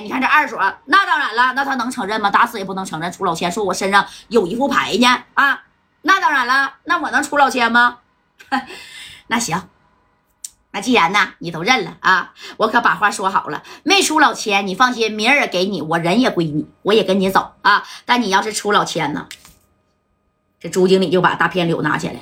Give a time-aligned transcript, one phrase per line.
[0.00, 2.30] 你看这二所，那当然了，那他能承认吗？
[2.30, 3.10] 打死也不能承认。
[3.12, 5.62] 出老千说我身上有一副牌呢啊，
[6.02, 7.98] 那当然了，那我能出老千吗？
[9.28, 9.68] 那行，
[10.72, 17.84] 那既然呢你都认了啊，我可把话说好了，没出老千，你放心，明儿也给你，我人也归你，我也跟你走啊。
[18.04, 19.28] 但你要是出老千呢，
[20.58, 22.20] 这朱经理就把大片柳拿起来了，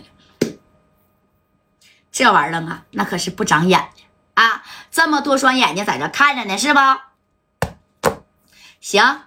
[2.12, 4.02] 这玩意儿啊，那可是不长眼的。
[4.34, 7.07] 啊，这么多双眼睛在这看着呢，是吧？
[8.80, 9.22] 行，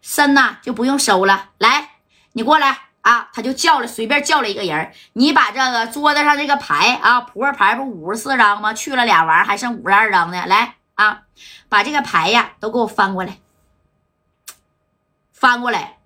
[0.00, 1.50] 身呐就不用收了。
[1.58, 1.90] 来，
[2.32, 3.28] 你过来啊！
[3.32, 4.92] 他就叫了，随便叫了一个人。
[5.14, 8.72] 你把这个桌子上这个牌啊，扑克牌不五十四张吗？
[8.74, 10.44] 去了俩玩，还剩五十二张呢。
[10.46, 11.22] 来啊，
[11.68, 13.38] 把这个牌呀都给我翻过来，
[15.32, 15.98] 翻过来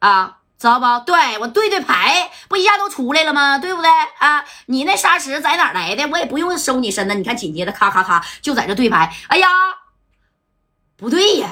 [0.00, 0.38] 啊！
[0.58, 1.04] 知道不？
[1.06, 3.58] 对我对对牌，不一下都出来了吗？
[3.58, 4.44] 对不对啊？
[4.66, 6.06] 你那砂石在哪来的？
[6.08, 7.14] 我也不用收你身呢。
[7.14, 9.14] 你看，紧接着咔咔咔就在这对牌。
[9.28, 9.48] 哎呀，
[10.96, 11.48] 不对呀，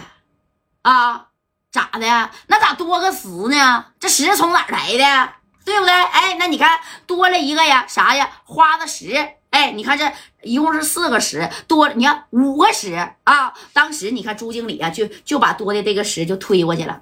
[0.87, 1.27] 啊，
[1.73, 2.31] 咋的？
[2.47, 3.87] 那咋多个十呢？
[3.99, 5.33] 这十从哪来的？
[5.65, 5.93] 对不对？
[5.93, 8.31] 哎，那你看多了一个呀，啥呀？
[8.45, 9.31] 花的十。
[9.51, 13.53] 哎，你看这一共是四个十，多你看五个十啊。
[13.73, 17.01] 当时你看朱经理啊，就就把多的这个十就推过去了，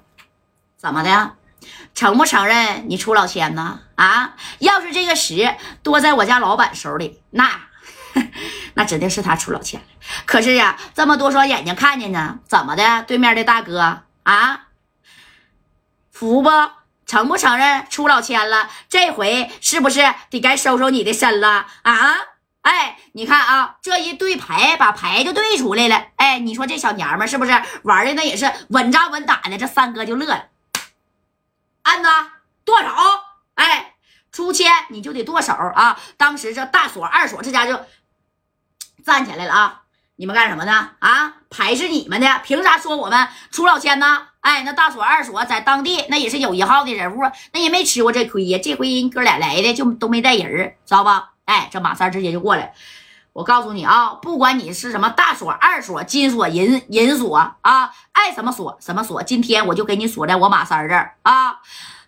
[0.77, 1.35] 怎么的？
[1.93, 3.81] 承不承认你出老千呢？
[3.93, 7.51] 啊，要是这个十多在我家老板手里，那
[8.75, 9.85] 那指定是他出老千了。
[10.25, 13.03] 可是呀，这么多双眼睛看见呢，怎么的？
[13.03, 14.67] 对面的大哥啊，
[16.11, 16.49] 服不？
[17.05, 18.67] 承不承认出老千了？
[18.89, 21.67] 这回是不是得该收收你的身了？
[21.83, 22.15] 啊？
[22.61, 26.07] 哎，你看啊，这一对牌，把牌就对出来了。
[26.15, 27.51] 哎，你说这小娘们是不是
[27.83, 29.55] 玩的那也是稳扎稳打的？
[29.55, 30.45] 这三哥就乐了。
[31.83, 32.09] 按子
[32.63, 32.89] 剁手，
[33.53, 33.93] 哎，
[34.31, 35.99] 出千你就得剁手啊！
[36.17, 37.79] 当时这大锁、二锁这家就
[39.05, 39.81] 站起来了啊！
[40.15, 40.89] 你们干什么呢？
[40.97, 44.23] 啊，牌是你们的，凭啥说我们出老千呢？
[44.39, 47.21] 哎，那大锁、二锁在当地那也是有一号的人物，
[47.53, 48.59] 那也没吃过这亏呀。
[48.63, 51.33] 这回人哥俩来的就都没带人知道吧？
[51.45, 52.73] 哎，这马三直接就过来。
[53.33, 61.59] 我告诉你啊，不管你是什么大锁、二锁、金锁、银银锁啊，爱什么锁什么锁，今天我就给你锁在我马三这儿啊！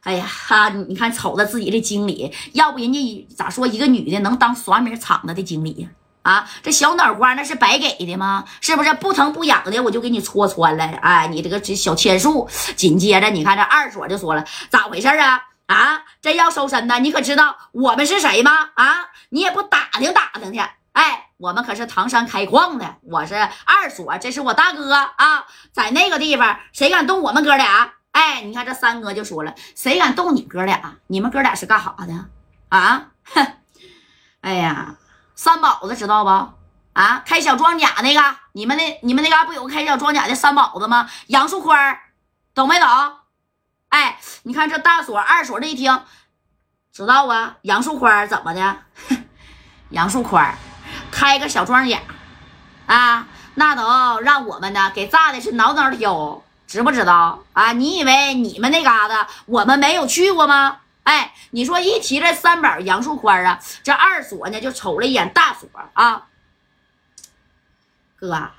[0.01, 5.89] 哎呀哈，你看瞅着自己的经理，要不人家咋说一个女的能当耍米厂子的经理呀？
[6.27, 8.43] 啊，这小脑瓜那是白给的吗？
[8.59, 10.83] 是不是不疼不痒的我就给你戳穿了？
[11.01, 15.41] 哎，你这个小千术，紧接着你看这二锁就说了，咋回事啊？
[15.67, 16.99] 啊，真要收身呢？
[16.99, 18.51] 你可知道我们是谁吗？
[18.73, 20.59] 啊，你也不打听打听去。
[20.91, 27.93] 哎，我们可是唐山开矿的，我是二所，这是我大哥啊，在那个地方，谁敢动我们哥俩？
[28.11, 30.95] 哎，你看这三哥就说了，谁敢动你哥俩？
[31.07, 32.25] 你们哥俩是干啥的
[32.67, 33.11] 啊？
[33.23, 33.47] 哼，
[34.41, 34.95] 哎呀，
[35.37, 36.29] 三宝子知道不？
[36.99, 41.07] 啊，开小装甲那个，你们那你们那嘎不有个开小装甲的三宝子吗？
[41.27, 41.99] 杨树宽，
[42.55, 42.89] 懂没懂？
[43.89, 46.01] 哎，你看这大锁二锁这一听，
[46.91, 47.57] 知道啊？
[47.61, 48.77] 杨树宽怎么的？
[49.91, 50.57] 杨树宽。
[51.11, 51.99] 开个小装甲，
[52.87, 57.73] 啊，那都让我们呢给炸的是挠挠挑，知不知道啊？
[57.73, 60.79] 你以为你们那嘎达我们没有去过吗？
[61.07, 66.27] 哎，你说一提这三宝杨树宽啊，这二锁呢就瞅了一眼大锁啊，
[68.17, 68.49] 哥，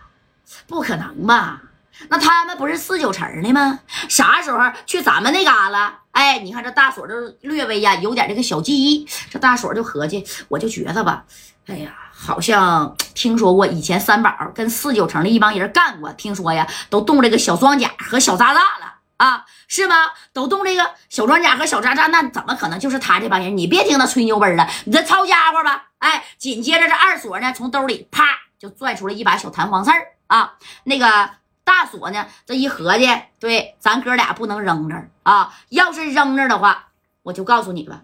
[0.66, 1.60] 不可能吧？
[2.08, 3.80] 那他们不是四九城的吗？
[4.08, 5.98] 啥时候去咱们那嘎了？
[6.12, 11.24] 哎，你看这大锁就略微呀有点这个小记忆，这大锁就合计，我就觉得吧，
[11.66, 11.94] 哎呀。
[12.20, 20.10] 好像听说过以前三宝跟四九城的一帮人干过，听说呀都动这个小装甲和小渣渣了啊，是吗？
[20.32, 23.56] 都动这个小装甲和小渣渣，那怎么可能就是他这帮人？
[23.56, 25.88] 你别听他吹牛逼了，你这抄家伙吧！
[25.98, 28.24] 哎，紧接着这二锁呢，从兜里啪
[28.58, 31.30] 就拽出了一把小弹簧刺儿啊，那个
[31.64, 33.08] 大锁呢，这一合计，
[33.40, 36.86] 对，咱哥俩不能扔这啊，要是扔这的话，
[37.24, 38.02] 我就告诉你吧。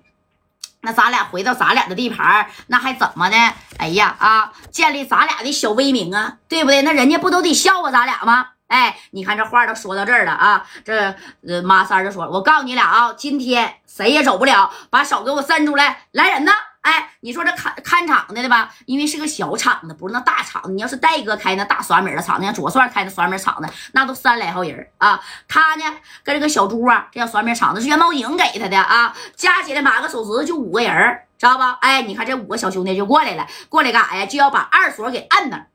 [0.80, 3.36] 那咱俩回到咱俩的地盘那还怎么的？
[3.78, 6.82] 哎呀啊，建立咱俩的小威名啊，对不对？
[6.82, 8.48] 那人家不都得笑话咱俩吗？
[8.68, 11.14] 哎，你看这话都说到这儿了啊，这
[11.46, 16.52] 呃马三就说了，我告诉你俩啊，今天谁也走不了，把手给我伸出来，来人呐！
[16.80, 20.70] 哎，你说这看看场的的吧，因为是个小厂子，不是那大厂子。
[20.72, 25.18] 你要是戴哥开那大刷米的厂子，像左帅开的刷米厂子，那都三来号人啊。
[25.48, 25.84] 他呢，
[26.22, 31.78] 跟这个小猪啊，这叫刷米厂子是元宝井给他的啊，加起来码个手指头就五个人，知道吧？
[31.80, 34.26] 哎，你看这五个小兄弟就过来了，过来干啥呀？
[34.26, 35.66] 就要把二锁给摁那，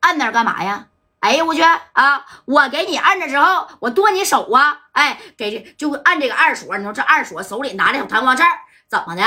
[0.00, 0.86] 摁那干嘛呀？
[1.20, 2.24] 哎呀，我去啊！
[2.44, 4.78] 我给你按着之后，我剁你手啊！
[4.92, 8.42] 哎，给就按这个二锁，你说这二锁手里拿着小弹簧刺
[8.88, 9.22] 怎么的？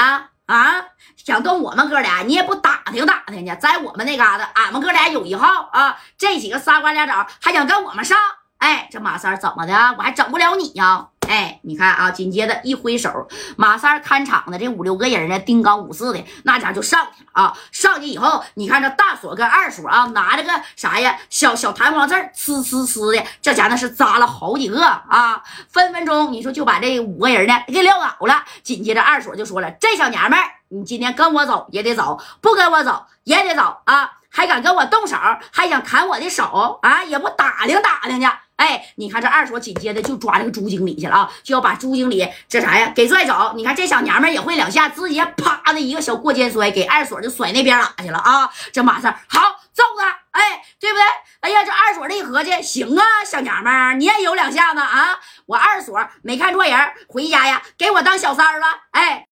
[0.46, 0.86] 啊？
[1.18, 6.00] 想跟我们哥俩，你也不打听打听去，在我们那嘎达，俺们哥俩有一号啊！
[6.18, 8.18] 这几个仨瓜俩枣还想跟我们上？
[8.58, 9.74] 哎，这马三怎么的？
[9.98, 11.08] 我还整不了你呀？
[11.32, 13.26] 哎，你看啊，紧接着一挥手，
[13.56, 17.58] 马三看场的这五六个人呢，丁刚五四的那家就上去了啊！
[17.72, 21.18] 上去以后，你看这大锁跟二锁啊，拿着个啥呀？
[21.30, 25.42] 小小弹簧刺，呲呲呲的，这家那是扎了好几个啊！
[25.70, 28.44] 分分钟你说就把这五个人呢给撂倒了。
[28.62, 34.18] 紧接着二锁就说了：“这小娘们儿，你今天跟我走也得走，不跟我走也得走啊！
[34.32, 35.18] 还敢跟我动手，
[35.52, 37.04] 还想砍我的手啊？
[37.04, 38.28] 也不打听打听去。”
[38.62, 43.54] 哎，你看这二锁紧接着就抓这个朱经理去了啊，就要把朱经理这啥呀给拽走。
[43.56, 48.48] 你看这小娘们也会两下，直接啪的一个小过肩摔，给二锁就甩那边拉去了啊。
[48.72, 49.42] 这马三好
[49.74, 51.04] 揍他，哎，对不对？
[51.40, 55.18] 哎呀，这二锁这一合计，行啊，小娘们你也有两下子啊。
[55.48, 59.26] 我二锁没看错人，回家呀，给我当小三了，哎。